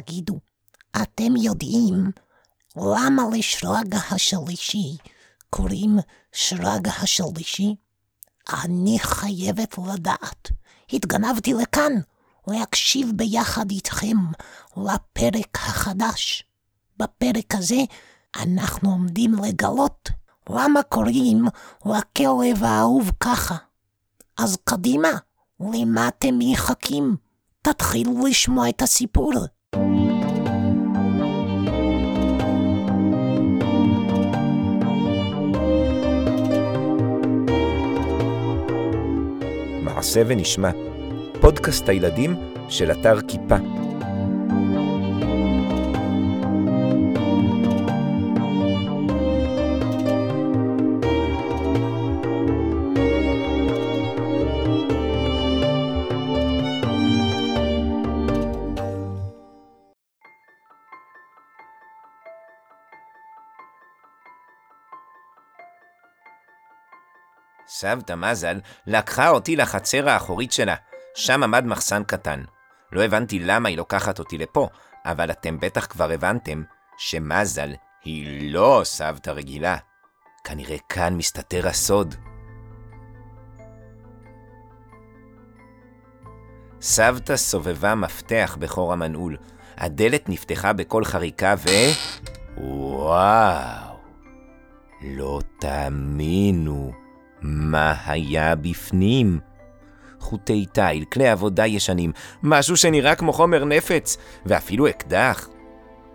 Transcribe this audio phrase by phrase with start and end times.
[0.00, 0.40] תגידו,
[1.02, 2.10] אתם יודעים
[2.76, 4.96] למה לשרג השלישי
[5.50, 5.96] קוראים
[6.32, 7.74] שרג השלישי?
[8.64, 10.48] אני חייבת לדעת.
[10.92, 11.92] התגנבתי לכאן
[12.46, 14.16] להקשיב ביחד איתכם
[14.76, 16.44] לפרק החדש.
[16.96, 17.80] בפרק הזה
[18.36, 20.08] אנחנו עומדים לגלות
[20.50, 21.44] למה קוראים
[21.86, 23.56] לכלב האהוב ככה.
[24.36, 25.08] אז קדימה,
[25.60, 27.16] למה אתם מחכים?
[27.62, 29.32] תתחילו לשמוע את הסיפור.
[40.16, 40.70] מעשה ונשמע,
[41.40, 42.34] פודקאסט הילדים
[42.68, 43.75] של אתר כיפה.
[67.86, 70.74] סבתא מזל לקחה אותי לחצר האחורית שלה.
[71.14, 72.42] שם עמד מחסן קטן.
[72.92, 74.68] לא הבנתי למה היא לוקחת אותי לפה,
[75.04, 76.62] אבל אתם בטח כבר הבנתם
[76.98, 77.72] שמזל
[78.04, 79.76] היא לא סבתא רגילה.
[80.44, 82.14] כנראה כאן מסתתר הסוד.
[86.80, 89.36] סבתא סובבה מפתח בחור המנעול.
[89.76, 91.68] הדלת נפתחה בקול חריקה ו...
[92.56, 93.96] וואו,
[95.02, 97.05] לא תאמינו.
[97.42, 99.40] מה היה בפנים?
[100.20, 105.48] חוטי תיל, כלי עבודה ישנים, משהו שנראה כמו חומר נפץ, ואפילו אקדח.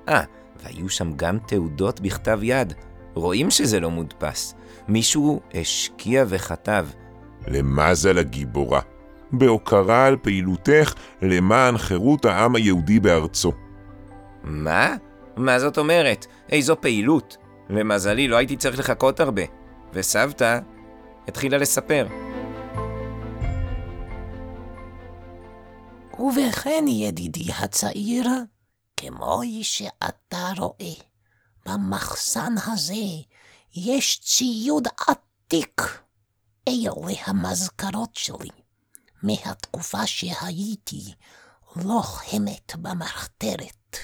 [0.10, 0.24] אה,
[0.64, 2.74] והיו שם גם תעודות בכתב יד.
[3.14, 4.56] רואים שזה לא מודפס.
[4.88, 6.88] מישהו השקיע וכתב.
[7.48, 8.82] למזל הגיבורה,
[9.32, 13.52] בהוקרה על פעילותך למען חירות העם היהודי בארצו.
[14.44, 14.96] מה?
[15.38, 16.26] מה זאת אומרת?
[16.50, 17.38] איזו פעילות?
[17.70, 19.42] למזלי, לא הייתי צריך לחכות הרבה.
[19.94, 20.60] וסבתא
[21.32, 22.08] התחילה לספר.
[26.20, 28.28] ובכן, ידידי הצעיר,
[28.98, 30.94] כמו שאתה רואה,
[31.66, 33.06] במחסן הזה
[33.76, 35.82] יש ציוד עתיק.
[36.68, 38.50] אלה המזכרות שלי,
[39.24, 41.14] מהתקופה שהייתי
[41.76, 43.98] לוחמת במחתרת.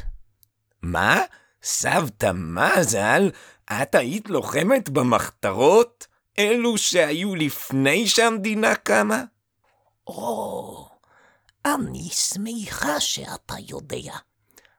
[0.82, 1.22] מה?
[1.64, 3.32] סבתא מזל?
[3.66, 6.07] את היית לוחמת במחתרות?
[6.40, 9.24] אלו שהיו לפני שהמדינה קמה?
[10.08, 10.90] או,
[11.66, 14.14] אני שמחה שאתה יודע.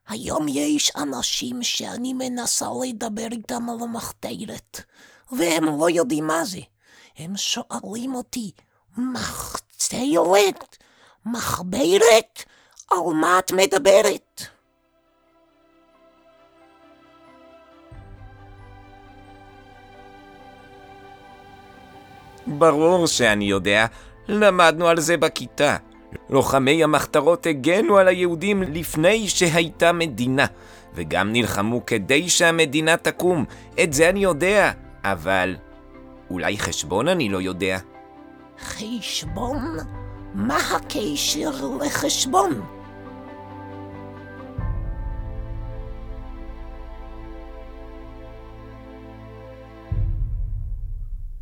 [0.09, 4.81] היום יש אנשים שאני מנסה לדבר איתם על המחתרת,
[5.33, 6.61] והם לא יודעים מה זה.
[7.17, 8.51] הם שואלים אותי,
[8.97, 10.77] מחתרת?
[11.27, 12.45] מחברת?
[12.91, 14.43] על מה את מדברת?
[22.49, 23.87] ברור שאני יודע,
[24.29, 25.77] למדנו על זה בכיתה.
[26.31, 30.47] לוחמי המחתרות הגנו על היהודים לפני שהייתה מדינה,
[30.95, 33.45] וגם נלחמו כדי שהמדינה תקום.
[33.83, 34.73] את זה אני יודע,
[35.05, 35.57] אבל
[36.31, 37.79] אולי חשבון אני לא יודע.
[38.65, 39.77] חשבון?
[40.35, 41.51] מה הקשר
[41.87, 42.61] לחשבון?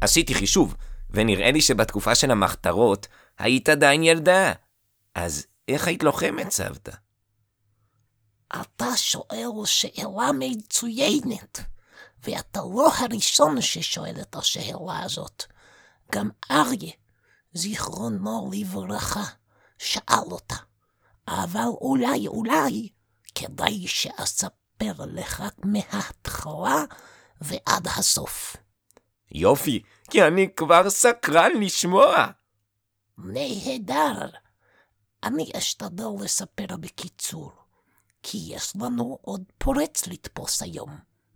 [0.01, 0.75] עשיתי חישוב,
[1.17, 3.07] ונראה לי שבתקופה של המחתרות
[3.39, 4.53] היית עדיין ילדה.
[5.15, 6.93] אז איך היית לוחמת, סבתא?
[8.61, 11.61] אתה שואל שאלה מצוינת,
[12.23, 15.45] ואתה לא הראשון ששואל את השאלה הזאת.
[16.13, 16.93] גם אריה,
[17.53, 19.25] זיכרונו לברכה,
[19.79, 20.57] שאל אותה.
[21.29, 22.89] אבל אולי, אולי,
[23.35, 26.85] כדאי שאספר לך מההתחלה
[27.41, 28.57] ועד הסוף.
[29.33, 32.27] יופי, כי אני כבר סקרן לשמוע.
[33.19, 34.29] נהדר.
[35.25, 37.53] אני אשתדל לספר בקיצור,
[38.23, 40.91] כי יש לנו עוד פורץ לתפוס היום,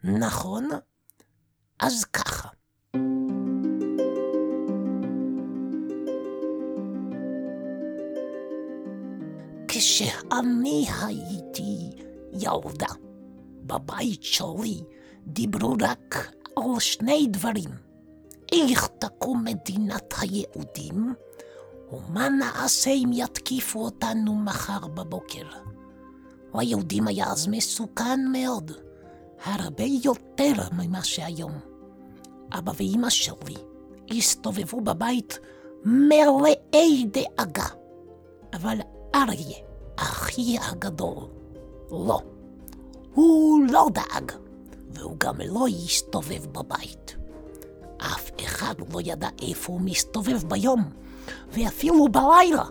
[0.05, 0.69] נכון?
[1.79, 2.49] אז ככה.
[9.69, 11.91] כשאני הייתי
[12.33, 12.95] ילדה,
[13.63, 14.81] בבית שלי
[15.27, 17.90] דיברו רק על שני דברים.
[18.53, 21.15] איך תקום מדינת היהודים,
[21.93, 25.47] ומה נעשה אם יתקיפו אותנו מחר בבוקר.
[26.55, 28.73] ליהודים היה אז מסוכן מאוד,
[29.45, 31.53] הרבה יותר ממה שהיום.
[32.53, 33.57] אבא ואמא שלי
[34.11, 35.39] הסתובבו בבית
[35.85, 37.67] מלאי דאגה,
[38.53, 38.79] אבל
[39.15, 39.59] אריה,
[39.97, 41.17] אחי הגדול,
[41.91, 42.21] לא,
[43.15, 44.33] הוא לא דאג,
[44.91, 47.20] והוא גם לא יסתובב בבית.
[48.01, 50.91] אף אחד לא ידע איפה הוא מסתובב ביום,
[51.49, 52.65] ואפילו בלילה.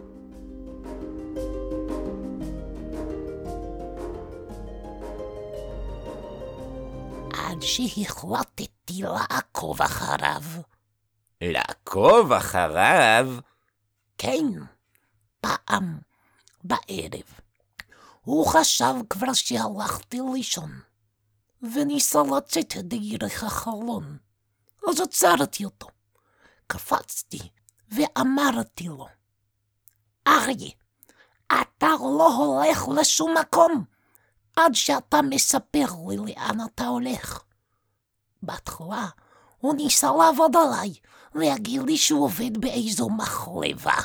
[7.33, 10.41] עד שהחלטתי לעקוב אחריו.
[11.41, 13.27] לעקוב אחריו?
[14.17, 14.45] כן,
[15.41, 15.97] פעם
[16.63, 17.39] בערב.
[18.21, 20.71] הוא חשב כבר שהלכתי לישון,
[21.61, 24.17] וניסה לצאת דרך החלון.
[24.87, 25.87] אז עצרתי אותו.
[26.67, 27.39] קפצתי
[27.91, 29.07] ואמרתי לו,
[30.27, 30.71] אריה,
[31.47, 33.85] אתה לא הולך לשום מקום
[34.55, 37.43] עד שאתה מספר לי לאן אתה הולך.
[38.43, 39.07] בהתחלה
[39.57, 40.93] הוא ניסה לעבוד עליי,
[41.35, 43.97] להגיד לי שהוא עובד באיזו מחלבה,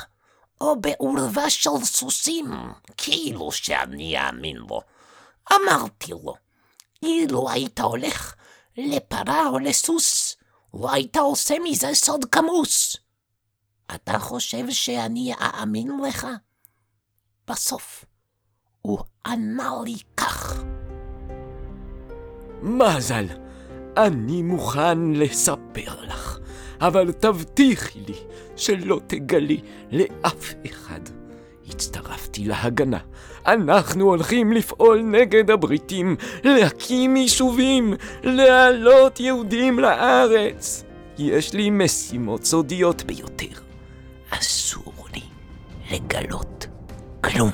[0.61, 4.81] או בעורבה של סוסים, כאילו שאני אאמין לו.
[5.53, 6.33] אמרתי לו,
[7.03, 8.35] אילו היית הולך
[8.77, 10.24] לפרה או לסוס,
[10.75, 12.97] לא היית עושה מזה סוד כמוס.
[13.95, 16.27] אתה חושב שאני אאמין לך?
[17.47, 18.05] בסוף
[18.81, 20.63] הוא ענה לי כך.
[22.61, 23.25] מזל,
[23.97, 26.39] אני מוכן לספר לך,
[26.79, 28.19] אבל תבטיחי לי
[28.55, 29.61] שלא תגלי
[29.91, 31.24] לאף אחד.
[31.69, 32.99] הצטרפתי להגנה.
[33.47, 40.83] אנחנו הולכים לפעול נגד הבריטים, להקים יישובים, להעלות יהודים לארץ.
[41.17, 43.61] יש לי משימות סודיות ביותר.
[44.29, 45.21] אסור לי
[45.91, 46.67] לגלות
[47.21, 47.51] כלום.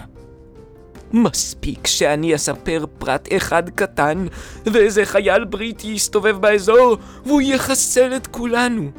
[1.14, 4.28] מספיק שאני אספר פרט אחד קטן,
[4.66, 8.92] ואיזה חייל בריטי יסתובב באזור, והוא יחסל את כולנו,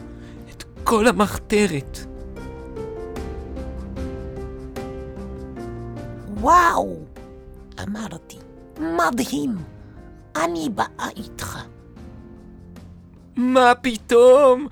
[0.51, 2.12] את כל המחתרת.
[6.43, 6.97] וואו!
[7.83, 8.39] אמרתי,
[8.81, 9.57] מדהים,
[10.37, 11.59] אני באה איתך.
[13.37, 14.67] מה פתאום?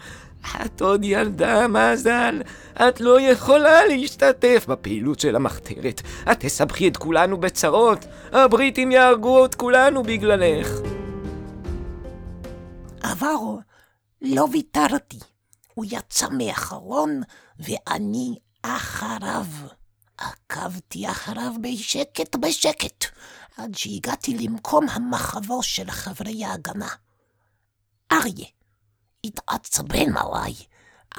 [0.65, 2.43] את עוד ילדה, מזל.
[2.75, 6.03] את לא יכולה להשתתף בפעילות של המחתרת.
[6.33, 8.07] את תסבכי את כולנו בצרות.
[8.33, 10.69] הבריטים יהרגו את כולנו בגללך.
[13.05, 13.35] אבל
[14.23, 15.19] לא ויתרתי.
[15.75, 17.21] הוא יצא מהחלון,
[17.59, 19.45] ואני אחריו.
[20.21, 23.05] עקבתי אחריו בשקט בשקט,
[23.57, 26.89] עד שהגעתי למקום המחבו של חברי ההגנה.
[28.13, 28.47] אריה
[29.25, 30.55] התעצבן עליי,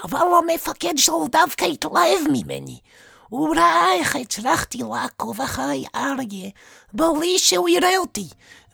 [0.03, 2.79] אבל המפקד שלו דווקא התלהב ממני.
[3.29, 6.49] הוא ראה איך הצלחתי לעקוב אחרי אריה
[6.93, 8.27] בלי שהוא יראה אותי,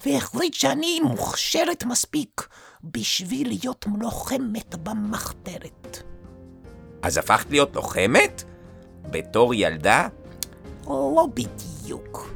[0.06, 2.48] והחליט שאני מוכשרת מספיק
[2.84, 6.04] בשביל להיות לוחמת במחתרת.
[7.02, 8.44] אז הפכת להיות לוחמת?
[9.12, 10.08] בתור ילדה?
[10.88, 12.34] לא בדיוק.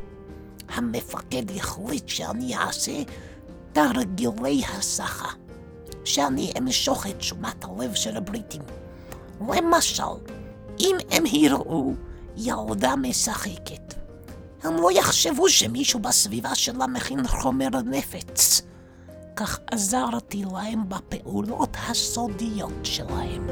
[0.70, 3.04] המפקד החליט שאני אעשה
[3.74, 5.32] תרגילי הסחה.
[6.06, 8.62] שאני אמשוך את שומת הלב של הבריטים.
[9.42, 10.04] למשל,
[10.80, 11.94] אם הם יראו
[12.38, 13.94] ילדה משחקת,
[14.64, 18.62] הם לא יחשבו שמישהו בסביבה שלה מכין חומר נפץ.
[19.36, 23.48] כך עזרתי להם בפעולות הסודיות שלהם.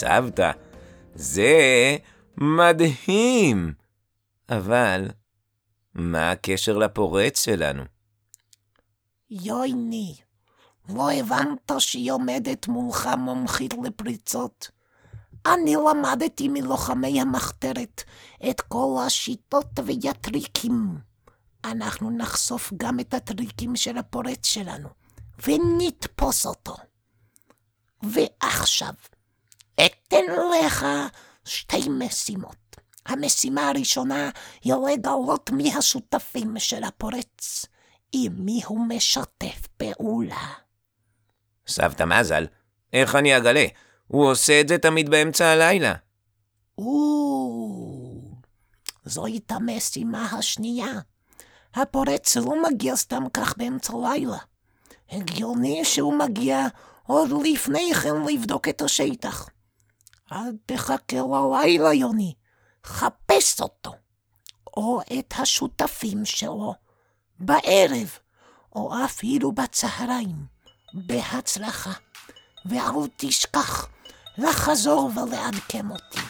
[0.00, 0.50] סבתא,
[1.14, 1.96] זה
[2.36, 3.72] מדהים.
[4.48, 5.08] אבל
[5.94, 7.82] מה הקשר לפורץ שלנו?
[9.30, 10.14] יויני,
[10.88, 14.70] לא הבנת שהיא עומדת מולך מומחית לפריצות?
[15.46, 18.02] אני למדתי מלוחמי המחתרת
[18.50, 20.98] את כל השיטות והטריקים.
[21.64, 24.88] אנחנו נחשוף גם את הטריקים של הפורץ שלנו,
[25.46, 26.76] ונתפוס אותו.
[28.02, 28.94] ועכשיו,
[29.84, 30.24] אתן
[30.60, 30.86] לך
[31.44, 32.76] שתי משימות.
[33.06, 34.30] המשימה הראשונה
[34.62, 37.66] היא לגלות מי השותפים של הפורץ,
[38.12, 40.46] עם מי הוא משתף פעולה.
[41.66, 42.46] סבתא מזל,
[42.92, 43.66] איך אני אגלה?
[44.06, 45.94] הוא עושה את זה תמיד באמצע הלילה.
[46.78, 46.86] או,
[49.04, 51.00] זוהי את המשימה השנייה.
[51.74, 54.38] הפורץ לא מגיע סתם כך באמצע הלילה.
[55.10, 56.66] הגיוני שהוא מגיע
[57.06, 59.48] עוד לפני כן לבדוק את השטח.
[60.32, 62.34] אל תחכה ללילה, יוני.
[62.84, 63.94] חפש אותו,
[64.76, 66.74] או את השותפים שלו,
[67.38, 68.18] בערב,
[68.74, 70.36] או אפילו בצהריים,
[70.94, 71.92] בהצלחה,
[72.66, 73.88] ואל תשכח
[74.38, 76.20] לחזור ולעדכן אותי.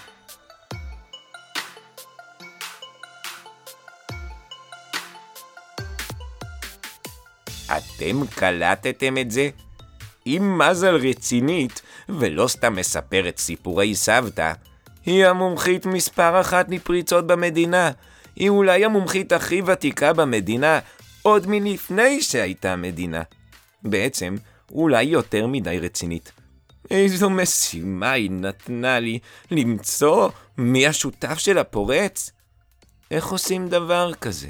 [7.66, 9.50] אתם קלטתם את זה?
[10.26, 14.52] אם מזל רצינית, ולא סתם מספרת סיפורי סבתא,
[15.06, 17.90] היא המומחית מספר אחת לפריצות במדינה.
[18.36, 20.78] היא אולי המומחית הכי ותיקה במדינה,
[21.22, 23.22] עוד מלפני שהייתה מדינה.
[23.82, 24.36] בעצם,
[24.72, 26.32] אולי יותר מדי רצינית.
[26.90, 29.18] איזו משימה היא נתנה לי
[29.50, 32.30] למצוא מי השותף של הפורץ?
[33.10, 34.48] איך עושים דבר כזה?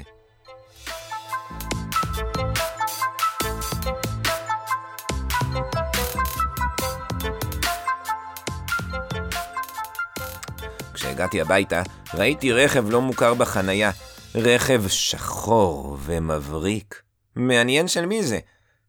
[11.07, 11.81] כשהגעתי הביתה,
[12.13, 13.91] ראיתי רכב לא מוכר בחנייה.
[14.35, 17.01] רכב שחור ומבריק.
[17.35, 18.39] מעניין של מי זה.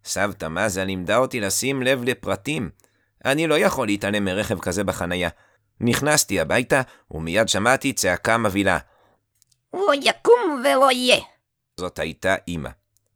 [0.04, 2.70] סבתא מזה לימדה אותי לשים לב לפרטים.
[3.25, 5.28] אני לא יכול להתעלם מרכב כזה בחנייה.
[5.80, 8.78] נכנסתי הביתה, ומיד שמעתי צעקה מבהילה.
[9.75, 11.20] לא יקום ולא יהיה.
[11.80, 12.70] זאת הייתה אמא.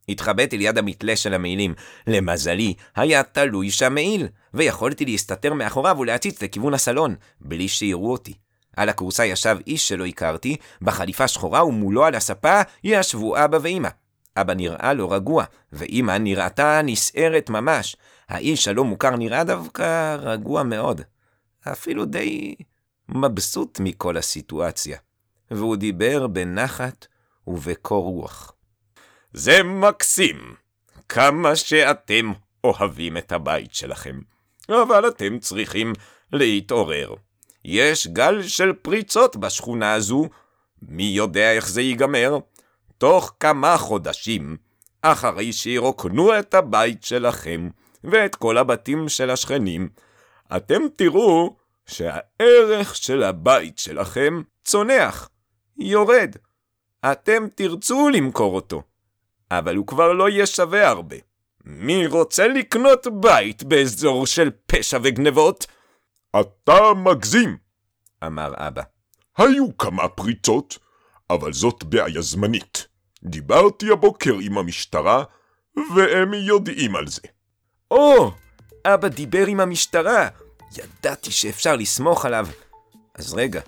[0.09, 1.73] התחבאתי ליד המתלה של המעילים.
[2.07, 8.42] למזלי, היה תלוי שם מעיל, ויכולתי להסתתר מאחוריו ולהציץ לכיוון הסלון, בלי שיראו אותי.
[8.77, 13.89] על הכורסה ישב איש שלא הכרתי, בחליפה שחורה ומולו על הספה ישבו אבא ואמא.
[14.37, 17.95] אבא נראה לו רגוע, ואמא נראתה נסערת ממש.
[18.29, 21.01] האיש הלא מוכר נראה דווקא רגוע מאוד.
[21.71, 22.55] אפילו די
[23.09, 24.97] מבסוט מכל הסיטואציה.
[25.51, 27.07] והוא דיבר בנחת
[27.47, 28.53] ובקור רוח.
[29.33, 30.55] זה מקסים,
[31.09, 32.31] כמה שאתם
[32.63, 34.19] אוהבים את הבית שלכם,
[34.69, 35.93] אבל אתם צריכים
[36.33, 37.13] להתעורר.
[37.65, 40.29] יש גל של פריצות בשכונה הזו,
[40.81, 42.37] מי יודע איך זה ייגמר?
[42.97, 44.57] תוך כמה חודשים,
[45.01, 47.69] אחרי שירוקנו את הבית שלכם
[48.03, 49.89] ואת כל הבתים של השכנים,
[50.55, 51.55] אתם תראו
[51.85, 55.29] שהערך של הבית שלכם צונח,
[55.77, 56.35] יורד.
[57.11, 58.81] אתם תרצו למכור אותו,
[59.51, 61.15] אבל הוא כבר לא יהיה שווה הרבה.
[61.65, 65.65] מי רוצה לקנות בית באזור של פשע וגנבות?
[66.39, 67.57] אתה מגזים.
[68.25, 68.81] אמר אבא.
[69.37, 70.77] היו כמה פריצות,
[71.29, 72.87] אבל זאת בעיה זמנית.
[73.23, 75.23] דיברתי הבוקר עם המשטרה,
[75.95, 77.21] והם יודעים על זה.
[77.91, 78.31] או,
[78.85, 80.27] אבא דיבר עם המשטרה.
[80.77, 82.47] ידעתי שאפשר לסמוך עליו.
[83.15, 83.61] אז רגע,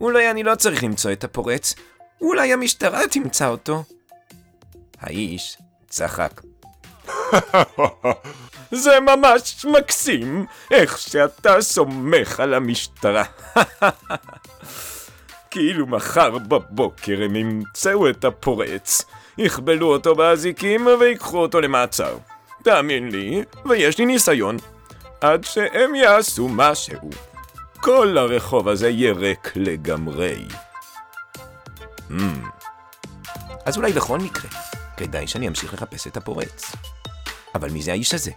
[0.00, 1.74] אולי אני לא צריך למצוא את הפורץ.
[2.20, 3.84] אולי המשטרה תמצא אותו.
[4.98, 6.40] האיש צחק.
[8.84, 13.24] זה ממש מקסים, איך שאתה סומך על המשטרה.
[15.50, 19.04] כאילו מחר בבוקר הם ימצאו את הפורץ,
[19.38, 22.16] יכבלו אותו באזיקים ויקחו אותו למעצר.
[22.62, 24.56] תאמין לי, ויש לי ניסיון.
[25.20, 27.10] עד שהם יעשו משהו.
[27.80, 29.14] כל הרחוב הזה יהיה
[29.56, 30.46] לגמרי.
[32.10, 32.14] Mm.
[33.66, 34.50] אז אולי בכל מקרה,
[34.96, 36.72] כדאי שאני אמשיך לחפש את הפורץ.
[37.54, 38.30] אבל מי זה האיש הזה?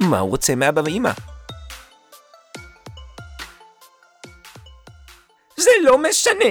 [0.00, 1.10] מה הוא רוצה מאבא ואמא?
[5.56, 6.50] זה לא משנה.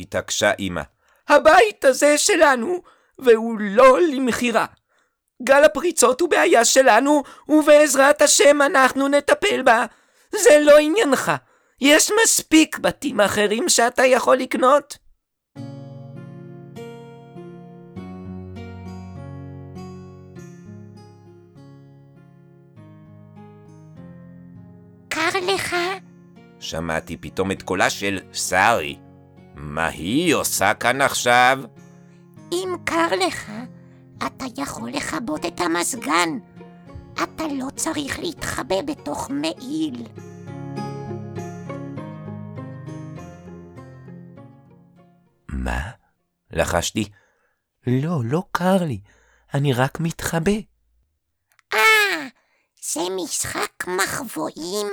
[0.00, 0.82] התעקשה אמא.
[1.28, 2.82] הבית הזה שלנו,
[3.18, 4.66] והוא לא למכירה.
[5.42, 9.84] גל הפריצות הוא בעיה שלנו, ובעזרת השם אנחנו נטפל בה.
[10.32, 11.32] זה לא עניינך.
[11.80, 14.96] יש מספיק בתים אחרים שאתה יכול לקנות.
[25.42, 25.76] לך?
[26.60, 28.98] שמעתי פתאום את קולה של שרי.
[29.54, 31.58] מה היא עושה כאן עכשיו?
[32.52, 33.50] אם קר לך,
[34.26, 36.38] אתה יכול לכבות את המזגן.
[37.22, 40.06] אתה לא צריך להתחבא בתוך מעיל.
[45.48, 45.80] מה?
[46.50, 47.08] לחשתי.
[47.86, 49.00] לא, לא קר לי.
[49.54, 50.52] אני רק מתחבא.
[51.74, 52.26] אה,
[52.82, 54.86] זה משחק מחבואים.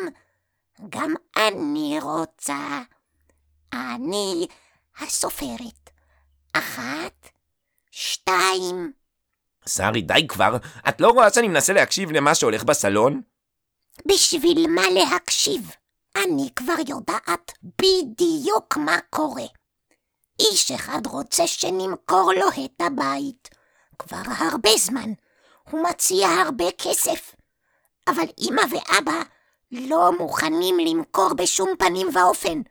[0.90, 2.82] גם אני רוצה.
[3.74, 4.48] אני
[5.00, 5.90] הסופרת.
[6.54, 7.30] אחת,
[7.92, 8.92] שתיים.
[9.66, 10.58] שרי, די כבר.
[10.90, 13.22] את לא רואה שאני מנסה להקשיב למה שהולך בסלון?
[14.06, 15.72] בשביל מה להקשיב?
[16.16, 19.46] אני כבר יודעת בדיוק מה קורה.
[20.40, 23.50] איש אחד רוצה שנמכור לו את הבית.
[24.00, 25.10] כבר הרבה זמן.
[25.70, 27.36] הוא מציע הרבה כסף.
[28.08, 29.22] אבל אמא ואבא
[29.74, 32.62] לא מוכנים למכור בשום פנים ואופן.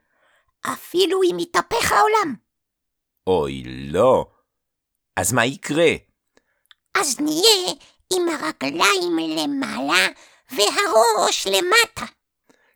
[0.72, 2.34] אפילו אם יתהפך העולם.
[3.26, 4.26] אוי, לא.
[5.16, 5.90] אז מה יקרה?
[6.94, 7.74] אז נהיה
[8.12, 10.06] עם הרגליים למעלה
[10.50, 12.12] והראש למטה.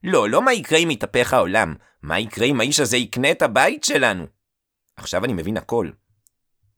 [0.02, 1.74] לא, לא מה יקרה אם יתהפך העולם.
[2.02, 4.26] מה יקרה אם האיש הזה יקנה את הבית שלנו?
[4.96, 5.90] עכשיו אני מבין הכל.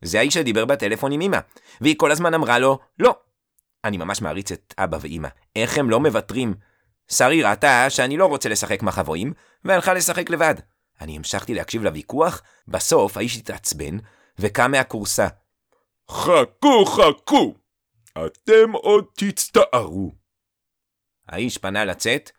[0.02, 1.38] זה האיש שדיבר בטלפון עם אמא,
[1.80, 3.16] והיא כל הזמן אמרה לו, לא.
[3.84, 5.28] אני ממש מעריץ את אבא ואמא.
[5.56, 6.54] איך הם לא מוותרים?
[7.08, 9.32] שרי ראתה שאני לא רוצה לשחק מחבואים,
[9.64, 10.54] והלכה לשחק לבד.
[11.00, 13.98] אני המשכתי להקשיב לוויכוח, בסוף האיש התעצבן,
[14.38, 15.28] וקם מהכורסה.
[16.10, 17.54] חכו, חכו!
[18.10, 20.12] אתם עוד תצטערו.
[21.28, 22.30] האיש פנה לצאת,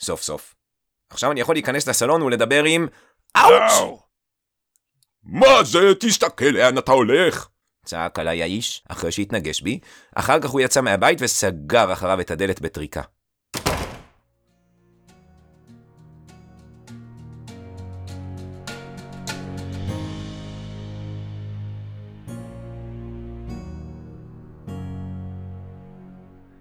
[0.00, 0.54] סוף סוף.
[1.10, 2.86] עכשיו אני יכול להיכנס לסלון ולדבר עם...
[3.36, 3.72] אאוץ'!
[3.78, 4.02] אאו!
[5.22, 5.78] מה זה?
[6.00, 7.48] תסתכל לאן אתה הולך.
[7.84, 9.80] צעק עליי האיש, אחרי שהתנגש בי.
[10.14, 13.02] אחר כך הוא יצא מהבית וסגר אחריו את הדלת בטריקה.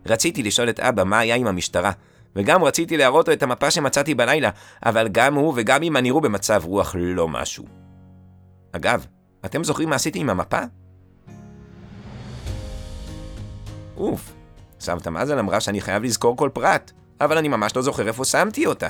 [0.09, 1.91] רציתי לשאול את אבא מה היה עם המשטרה,
[2.35, 4.49] וגם רציתי להראות לו את המפה שמצאתי בלילה,
[4.85, 7.65] אבל גם הוא וגם אמא נראו במצב רוח לא משהו.
[8.71, 9.05] אגב,
[9.45, 10.59] אתם זוכרים מה עשיתי עם המפה?
[13.97, 14.33] אוף,
[14.79, 18.65] סבתא מזל אמרה שאני חייב לזכור כל פרט, אבל אני ממש לא זוכר איפה שמתי
[18.65, 18.89] אותה.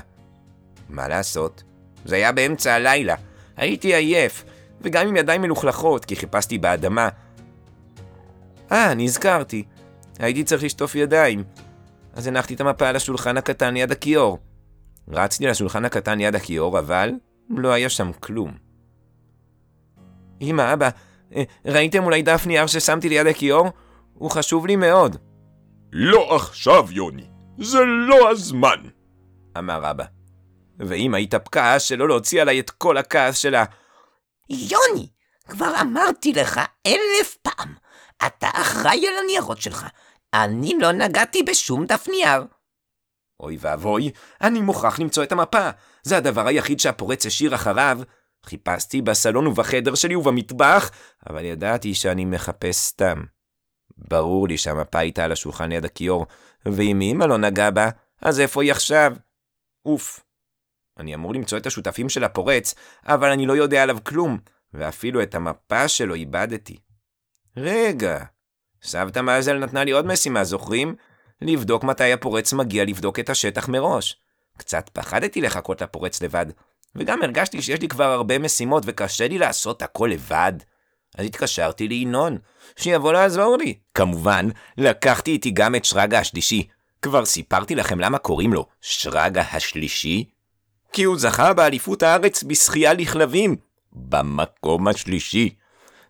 [0.89, 1.63] מה לעשות?
[2.05, 3.15] זה היה באמצע הלילה,
[3.57, 4.43] הייתי עייף,
[4.81, 7.09] וגם עם ידיים מלוכלכות, כי חיפשתי באדמה.
[8.71, 9.63] אה, נזכרתי.
[10.19, 11.43] הייתי צריך לשטוף ידיים.
[12.13, 14.37] אז הנחתי את המפה על השולחן הקטן ליד הכיור.
[15.07, 17.11] רצתי לשולחן הקטן ליד הכיור, אבל
[17.49, 18.53] לא היה שם כלום.
[20.41, 20.89] אמא, אבא,
[21.35, 23.69] אה, ראיתם אולי דף נייר ששמתי ליד הכיור?
[24.13, 25.15] הוא חשוב לי מאוד,
[25.91, 27.27] לא עכשיו, יוני.
[27.59, 28.83] זה לא הזמן.
[29.57, 30.03] אמר אבא.
[30.79, 33.63] ואמא התאפקה שלא להוציא עליי את כל הכעס שלה.
[34.49, 35.07] יוני,
[35.47, 37.73] כבר אמרתי לך אלף פעם,
[38.27, 39.87] אתה אחראי על הניירות שלך.
[40.33, 42.43] אני לא נגעתי בשום דף נייר.
[43.39, 45.69] אוי ואבוי, אני מוכרח למצוא את המפה.
[46.03, 47.99] זה הדבר היחיד שהפורץ השאיר אחריו.
[48.45, 50.91] חיפשתי בסלון ובחדר שלי ובמטבח,
[51.29, 53.23] אבל ידעתי שאני מחפש סתם.
[53.97, 56.25] ברור לי שהמפה הייתה על השולחן ליד הכיור,
[56.65, 57.89] ואם אמא לא נגעה בה,
[58.21, 59.13] אז איפה היא עכשיו?
[59.85, 60.19] אוף.
[60.99, 64.37] אני אמור למצוא את השותפים של הפורץ, אבל אני לא יודע עליו כלום,
[64.73, 66.77] ואפילו את המפה שלו איבדתי.
[67.57, 68.23] רגע,
[68.87, 70.95] סבתא מזל נתנה לי עוד משימה, זוכרים?
[71.41, 74.15] לבדוק מתי הפורץ מגיע לבדוק את השטח מראש.
[74.57, 76.45] קצת פחדתי לחכות לפורץ לבד,
[76.95, 80.53] וגם הרגשתי שיש לי כבר הרבה משימות וקשה לי לעשות הכל לבד.
[81.17, 82.37] אז התקשרתי לינון,
[82.75, 83.73] שיבוא לעזור לי.
[83.93, 86.67] כמובן, לקחתי איתי גם את שרגא השלישי.
[87.01, 90.29] כבר סיפרתי לכם למה קוראים לו שרגא השלישי?
[90.93, 93.55] כי הוא זכה באליפות הארץ בשחייה לכלבים.
[93.93, 95.55] במקום השלישי.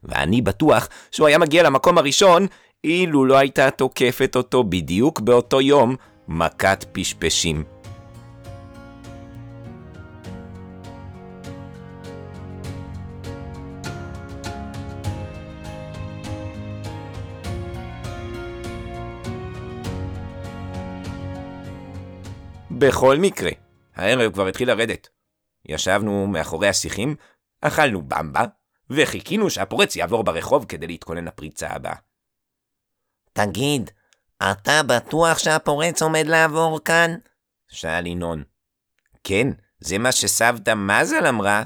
[0.04, 2.48] ואני בטוח שהוא היה מגיע למקום הראשון,
[2.84, 5.96] אילו לא הייתה תוקפת אותו בדיוק באותו יום
[6.28, 7.64] מכת פשפשים.
[22.72, 23.52] בכל מקרה,
[23.96, 25.10] הערב כבר התחיל לרדת.
[25.66, 27.16] ישבנו מאחורי השיחים,
[27.62, 28.46] אכלנו במבה,
[28.90, 32.07] וחיכינו שהפורץ יעבור ברחוב כדי להתכונן לפריצה הבאה.
[33.38, 33.92] תגיד,
[34.52, 37.16] אתה בטוח שהפורץ עומד לעבור כאן?
[37.68, 38.44] שאל ינון.
[39.24, 39.48] כן,
[39.80, 41.64] זה מה שסבתא מזל אמרה.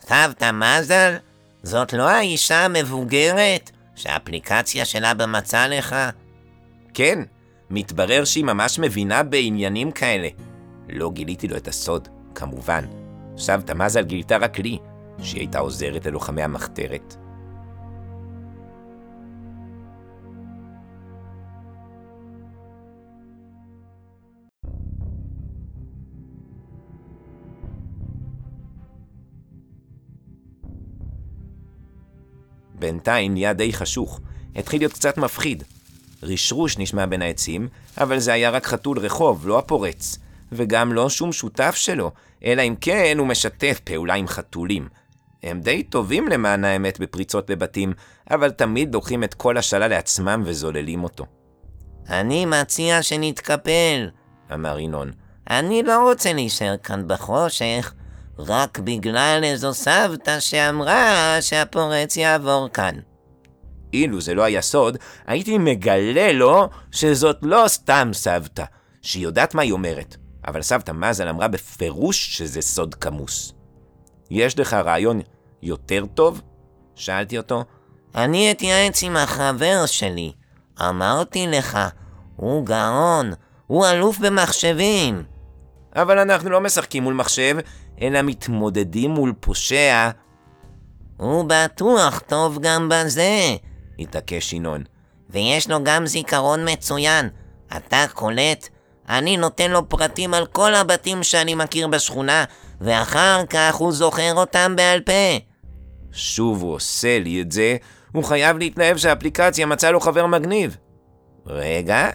[0.00, 1.16] סבתא מזל?
[1.62, 5.96] זאת לא האישה המבוגרת שהאפליקציה שלה במצע לך?
[6.94, 7.18] כן,
[7.70, 10.28] מתברר שהיא ממש מבינה בעניינים כאלה.
[10.88, 12.84] לא גיליתי לו את הסוד, כמובן.
[13.38, 14.78] סבתא מזל גילתה רק לי,
[15.22, 17.21] שהיא הייתה עוזרת ללוחמי המחתרת.
[32.82, 34.20] בינתיים נהיה די חשוך,
[34.56, 35.64] התחיל להיות קצת מפחיד.
[36.22, 37.68] רשרוש נשמע בין העצים,
[37.98, 40.18] אבל זה היה רק חתול רחוב, לא הפורץ.
[40.52, 42.10] וגם לא שום שותף שלו,
[42.44, 44.88] אלא אם כן הוא משתף פעולה עם חתולים.
[45.42, 47.92] הם די טובים למען האמת בפריצות לבתים,
[48.30, 51.26] אבל תמיד לוקחים את כל השלל לעצמם וזוללים אותו.
[52.08, 54.10] אני מציע שנתקפל,
[54.54, 55.10] אמר ינון.
[55.50, 57.94] אני לא רוצה להישאר כאן בחושך,
[58.46, 62.94] רק בגלל איזו סבתא שאמרה שהפורץ יעבור כאן.
[63.92, 68.64] אילו זה לא היה סוד, הייתי מגלה לו שזאת לא סתם סבתא,
[69.02, 70.16] שהיא יודעת מה היא אומרת.
[70.46, 73.52] אבל סבתא מזל אמרה בפירוש שזה סוד כמוס.
[74.30, 75.20] יש לך רעיון
[75.62, 76.40] יותר טוב?
[76.94, 77.64] שאלתי אותו.
[78.14, 80.32] אני אתייעץ עם החבר שלי.
[80.80, 81.78] אמרתי לך,
[82.36, 83.32] הוא גאון,
[83.66, 85.22] הוא אלוף במחשבים.
[85.96, 87.56] אבל אנחנו לא משחקים מול מחשב,
[88.00, 90.10] אלא מתמודדים מול פושע.
[91.16, 93.56] הוא בטוח טוב גם בזה,
[93.98, 94.84] התעקש ינון.
[95.30, 97.28] ויש לו גם זיכרון מצוין.
[97.76, 98.68] אתה קולט?
[99.08, 102.44] אני נותן לו פרטים על כל הבתים שאני מכיר בשכונה,
[102.80, 105.38] ואחר כך הוא זוכר אותם בעל פה.
[106.12, 107.76] שוב הוא עושה לי את זה,
[108.12, 110.76] הוא חייב להתנהב שהאפליקציה מצאה לו חבר מגניב.
[111.46, 112.10] רגע,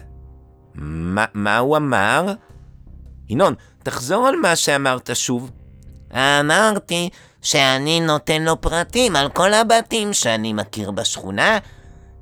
[0.74, 2.32] מה, מה הוא אמר?
[3.28, 5.50] ינון, תחזור על מה שאמרת שוב.
[6.14, 7.10] אמרתי
[7.42, 11.58] שאני נותן לו פרטים על כל הבתים שאני מכיר בשכונה,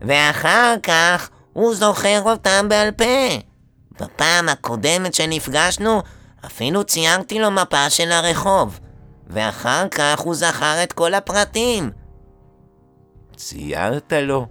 [0.01, 3.05] ואחר כך הוא זוכר אותם בעל פה.
[4.01, 6.03] בפעם הקודמת שנפגשנו,
[6.47, 8.81] אפילו ציירתי לו מפה של הרחוב,
[9.27, 11.91] ואחר כך הוא זכר את כל הפרטים.
[13.37, 14.47] ציירת לו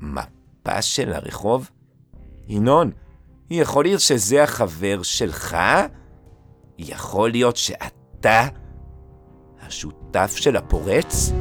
[0.00, 1.70] מפה של הרחוב?
[2.48, 2.90] ינון,
[3.50, 5.56] יכול להיות שזה החבר שלך?
[6.78, 8.46] יכול להיות שאתה
[9.72, 11.32] השותף של הפורץ?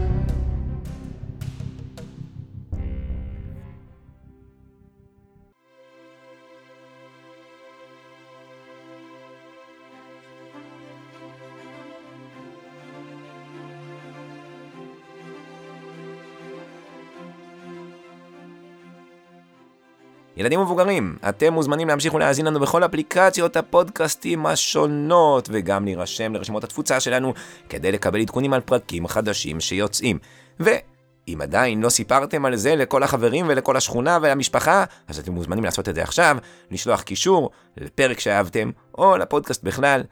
[20.37, 26.99] ילדים ומבוגרים, אתם מוזמנים להמשיך ולהאזין לנו בכל אפליקציות הפודקאסטים השונות, וגם להירשם לרשימות התפוצה
[26.99, 27.33] שלנו
[27.69, 30.19] כדי לקבל עדכונים על פרקים חדשים שיוצאים.
[30.59, 35.89] ואם עדיין לא סיפרתם על זה לכל החברים ולכל השכונה ולמשפחה, אז אתם מוזמנים לעשות
[35.89, 36.37] את זה עכשיו,
[36.71, 40.03] לשלוח קישור לפרק שאהבתם, או לפודקאסט בכלל.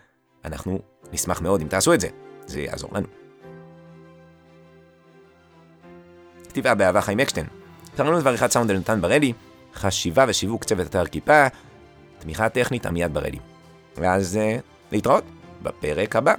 [0.45, 0.79] אנחנו
[1.13, 2.08] נשמח מאוד אם תעשו את זה,
[2.45, 3.08] זה יעזור לנו.
[6.49, 7.45] כתיבה באהבה חיים אקשטיין.
[7.95, 9.34] תרננות ועריכת סאונד אלנתן ברלי.
[9.73, 11.47] חשיבה ושיווק צוות אתר כיפה,
[12.19, 13.39] תמיכה טכנית עמיעד בראלי.
[13.97, 14.39] ואז
[14.91, 15.23] להתראות
[15.63, 16.34] בפרק הבא.